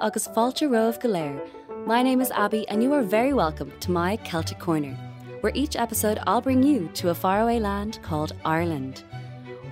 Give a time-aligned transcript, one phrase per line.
[0.00, 1.40] agus fáilte roh galéir.
[1.86, 4.96] My name is Abby, and you are very welcome to my Celtic Corner,
[5.40, 9.04] where each episode I'll bring you to a faraway land called Ireland.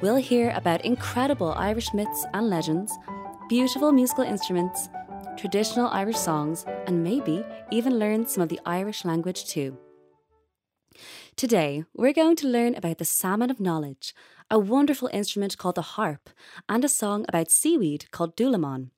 [0.03, 2.93] We'll hear about incredible Irish myths and legends,
[3.49, 4.91] beautiful musical instruments,
[5.39, 9.79] traditional Irish songs, and maybe even learn some of the Irish language too.
[11.37, 14.15] Today, we're going to learn about the salmon of knowledge,
[14.51, 16.29] a wonderful instrument called the harp,
[16.69, 18.91] and a song about seaweed called Dúlamán.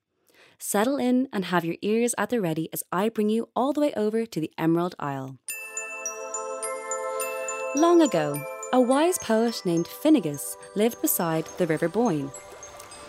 [0.62, 3.80] Settle in and have your ears at the ready as I bring you all the
[3.80, 5.38] way over to the Emerald Isle.
[7.74, 8.38] Long ago,
[8.70, 12.30] a wise poet named Finnegas lived beside the River Boyne.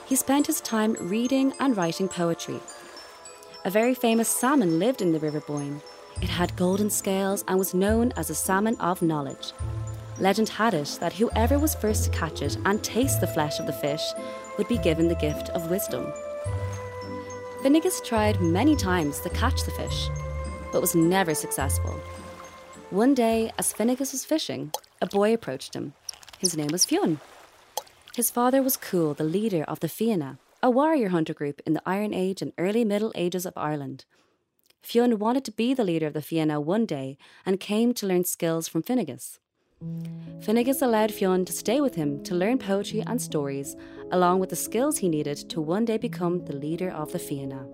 [0.05, 2.61] He spent his time reading and writing poetry.
[3.65, 5.81] A very famous salmon lived in the River Boyne.
[6.21, 9.51] It had golden scales and was known as a salmon of knowledge.
[10.20, 13.65] Legend had it that whoever was first to catch it and taste the flesh of
[13.65, 14.03] the fish
[14.57, 16.13] would be given the gift of wisdom.
[17.62, 20.09] Finnegas tried many times to catch the fish,
[20.71, 21.91] but was never successful.
[22.90, 25.93] One day, as Finnegas was fishing, a boy approached him.
[26.39, 27.20] His name was Fionn.
[28.15, 31.84] His father was Cumhall, the leader of the Fianna, a warrior hunter group in the
[31.85, 34.05] Iron Age and early Middle Ages of Ireland.
[34.82, 38.23] Fionn wanted to be the leader of the Fianna one day and came to learn
[38.23, 39.37] skills from Finnegas.
[40.41, 43.76] Finnegas allowed Fionn to stay with him to learn poetry and stories,
[44.12, 47.68] along with the skills he needed to one day become the leader of the Fianna.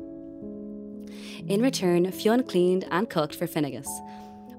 [1.47, 3.87] In return, Fionn cleaned and cooked for Finnegas.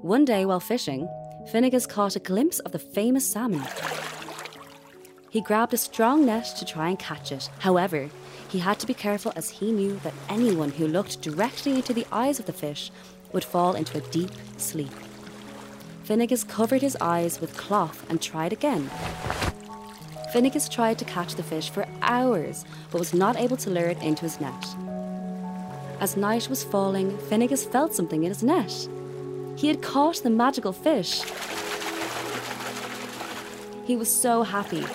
[0.01, 1.07] One day while fishing,
[1.53, 3.63] Finnegas caught a glimpse of the famous salmon.
[5.31, 7.51] He grabbed a strong net to try and catch it.
[7.59, 8.09] However,
[8.49, 12.07] he had to be careful as he knew that anyone who looked directly into the
[12.11, 12.91] eyes of the fish
[13.33, 14.93] would fall into a deep sleep.
[16.09, 18.89] Finnegas covered his eyes with cloth and tried again.
[20.33, 24.03] Finnegas tried to catch the fish for hours, but was not able to lure it
[24.03, 24.67] into his net.
[26.01, 28.89] As night was falling, Finnegas felt something in his net.
[29.57, 31.25] He had caught the magical fish.
[33.85, 34.87] He was so happy.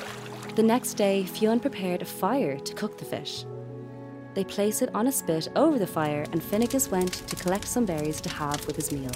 [0.56, 3.46] The next day, Fionn prepared a fire to cook the fish.
[4.34, 7.86] They placed it on a spit over the fire, and Finnegas went to collect some
[7.86, 9.12] berries to have with his meal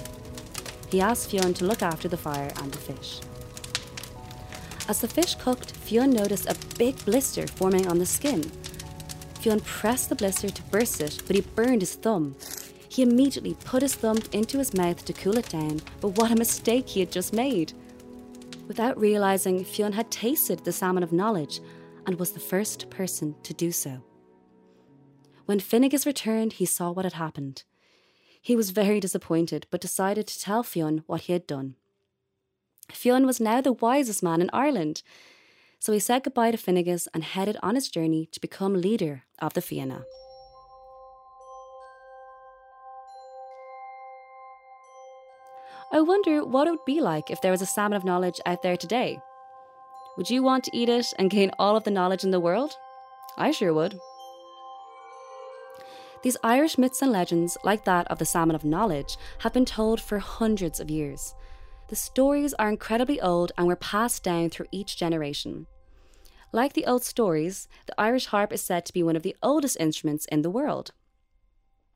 [0.90, 3.20] he asked Fionn to look after the fire and the fish.
[4.88, 8.42] As the fish cooked, Fionn noticed a big blister forming on the skin.
[9.40, 12.34] Fionn pressed the blister to burst it, but he burned his thumb.
[12.88, 16.36] He immediately put his thumb into his mouth to cool it down, but what a
[16.36, 17.72] mistake he had just made!
[18.66, 21.60] Without realizing, Fionn had tasted the salmon of knowledge
[22.06, 24.02] and was the first person to do so.
[25.44, 27.64] When Finnegas returned, he saw what had happened.
[28.40, 31.74] He was very disappointed, but decided to tell Fionn what he had done.
[32.92, 35.02] Fionn was now the wisest man in Ireland,
[35.78, 39.54] so he said goodbye to Finnegas and headed on his journey to become leader of
[39.54, 40.04] the Fianna.
[45.90, 48.62] I wonder what it would be like if there was a salmon of knowledge out
[48.62, 49.18] there today.
[50.16, 52.72] Would you want to eat it and gain all of the knowledge in the world?
[53.38, 53.98] I sure would.
[56.22, 60.00] These Irish myths and legends, like that of the Salmon of Knowledge, have been told
[60.00, 61.34] for hundreds of years.
[61.88, 65.66] The stories are incredibly old and were passed down through each generation.
[66.52, 69.76] Like the old stories, the Irish harp is said to be one of the oldest
[69.78, 70.92] instruments in the world.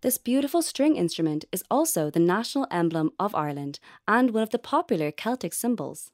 [0.03, 4.59] This beautiful string instrument is also the national emblem of Ireland and one of the
[4.59, 6.11] popular Celtic symbols.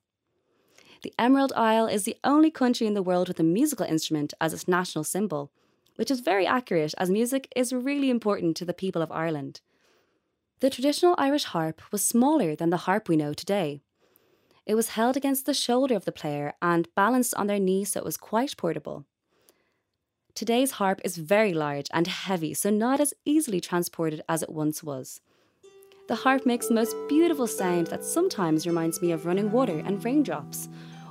[1.02, 4.52] The Emerald Isle is the only country in the world with a musical instrument as
[4.52, 5.52] its national symbol,
[5.98, 9.60] which is very accurate as music is really important to the people of Ireland.
[10.60, 13.80] The traditional Irish harp was smaller than the harp we know today.
[14.64, 17.98] It was held against the shoulder of the player and balanced on their knee so
[17.98, 19.06] it was quite portable.
[20.36, 24.84] Today's harp is very large and heavy, so not as easily transported as it once
[24.84, 25.20] was.
[26.06, 30.04] The harp makes the most beautiful sound that sometimes reminds me of running water and
[30.04, 30.68] raindrops,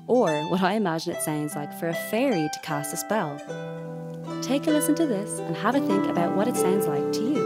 [0.08, 3.38] or what I imagine it sounds like for a fairy to cast a spell.
[4.42, 7.22] Take a listen to this and have a think about what it sounds like to
[7.22, 7.37] you.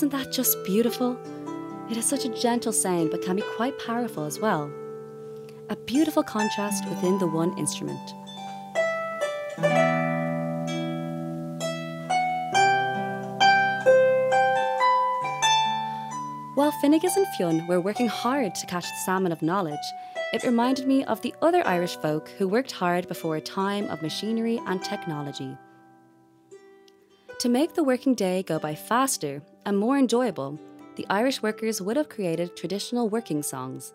[0.00, 1.18] Wasn't that just beautiful?
[1.90, 4.72] It has such a gentle sound but can be quite powerful as well.
[5.68, 8.00] a beautiful contrast within the one instrument.
[16.54, 19.78] While Finnegas and Fionn were working hard to catch the salmon of knowledge,
[20.32, 24.00] it reminded me of the other Irish folk who worked hard before a time of
[24.00, 25.58] machinery and technology.
[27.40, 30.60] To make the working day go by faster and more enjoyable,
[30.96, 33.94] the Irish workers would have created traditional working songs.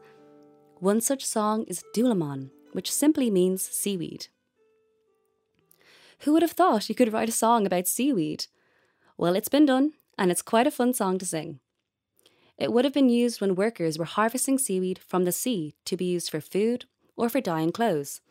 [0.79, 4.29] One such song is Dúlamán, which simply means seaweed.
[6.21, 8.47] Who would have thought you could write a song about seaweed?
[9.15, 11.59] Well, it's been done, and it's quite a fun song to sing.
[12.57, 16.05] It would have been used when workers were harvesting seaweed from the sea to be
[16.05, 18.21] used for food or for dyeing clothes.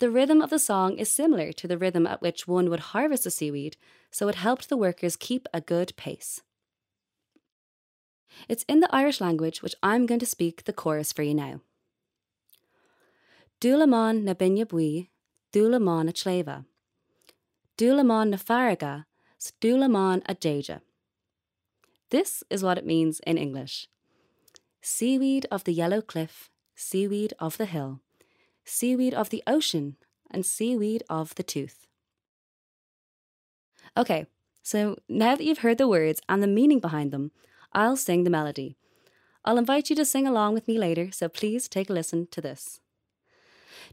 [0.00, 3.24] The rhythm of the song is similar to the rhythm at which one would harvest
[3.24, 3.76] the seaweed,
[4.10, 6.40] so it helped the workers keep a good pace.
[8.48, 11.60] It's in the Irish language, which I'm going to speak the chorus for you now.
[13.60, 15.10] Dúlaman na binne bui,
[15.52, 16.64] dúlaman a chleva.
[17.76, 19.04] Dúlaman na faraga,
[19.60, 20.80] dúlaman a deja.
[22.08, 23.86] This is what it means in English
[24.82, 28.00] seaweed of the yellow cliff, seaweed of the hill,
[28.64, 29.96] seaweed of the ocean,
[30.30, 31.86] and seaweed of the tooth.
[33.96, 34.26] Okay,
[34.62, 37.32] so now that you've heard the words and the meaning behind them,
[37.72, 38.76] I'll sing the melody.
[39.44, 42.40] I'll invite you to sing along with me later, so please take a listen to
[42.40, 42.80] this.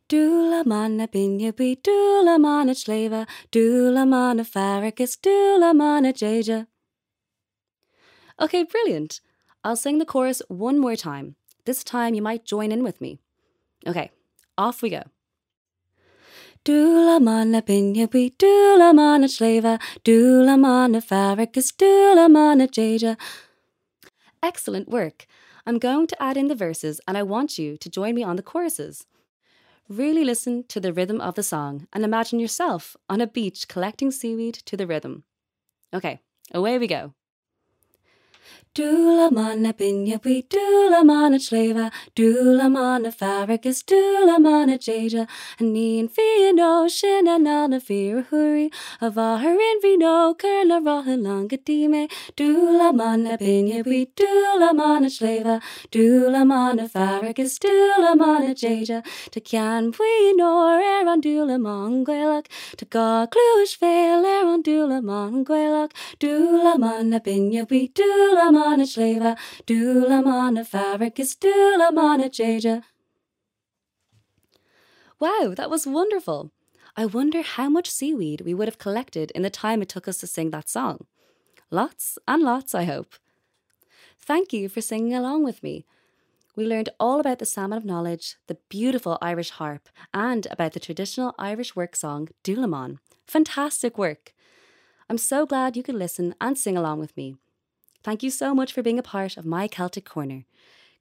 [0.07, 6.67] Dula mana binya bi dula mana chleva, dula mana farragus, dula mana jaja.
[8.39, 9.19] Okay, brilliant.
[9.63, 11.35] I'll sing the chorus one more time.
[11.65, 13.19] This time you might join in with me.
[13.85, 14.11] Okay,
[14.57, 15.03] off we go.
[16.63, 23.17] Dula mana binya bi dula mana chleva, dula mana farragus, dula mana jaja.
[24.43, 25.25] Excellent work.
[25.65, 28.35] I'm going to add in the verses and I want you to join me on
[28.35, 29.05] the choruses.
[29.89, 34.11] Really listen to the rhythm of the song and imagine yourself on a beach collecting
[34.11, 35.23] seaweed to the rhythm.
[35.93, 36.19] Okay,
[36.53, 37.13] away we go.
[38.77, 45.27] Dula mana bi dula mana chleva, dula mana farragus, dula mana jaja,
[45.57, 48.69] and ni and fi an ocean and na fear hurry,
[49.01, 55.59] of our in vino, kerla rohan dime, dula mana bi dula mana chleva,
[55.89, 59.01] dula mana farragus, dula mana jaja,
[59.99, 62.45] we nor er on dula mongwelak,
[62.77, 69.37] to ga cluish fail er on dula mongwelak, dula mana binya bi dula mana chleva,
[69.65, 72.83] dula mana farragus, dula mana jaja.
[75.19, 76.51] Wow, that was wonderful.
[76.95, 80.17] I wonder how much seaweed we would have collected in the time it took us
[80.19, 81.05] to sing that song.
[81.71, 83.15] Lots and lots, I hope.
[84.19, 85.85] Thank you for singing along with me.
[86.55, 90.79] We learned all about the Salmon of Knowledge, the beautiful Irish harp, and about the
[90.79, 92.97] traditional Irish work song, Dúlamán.
[93.27, 94.33] Fantastic work!
[95.09, 97.37] I'm so glad you could listen and sing along with me.
[98.07, 100.45] Thank you so much for being a part of my Celtic Corner.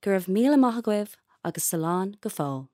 [0.02, 1.10] Gurv Mila Mahagwev
[1.44, 2.66] agus Salon Gafol.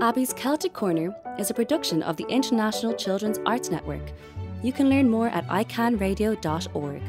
[0.00, 4.12] Abby's Celtic Corner is a production of the International Children's Arts Network.
[4.62, 7.02] You can learn more at icanradio.org.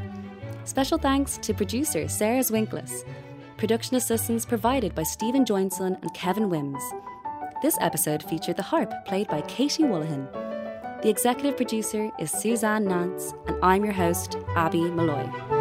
[0.66, 3.06] Special thanks to producer Sarah Zwinklis.
[3.56, 6.84] Production assistance provided by Stephen Joinson and Kevin Wims.
[7.62, 10.47] This episode featured the harp played by Katie Woolahan.
[11.04, 15.57] The executive producer is Suzanne Nance, and I'm your host, Abby Malloy.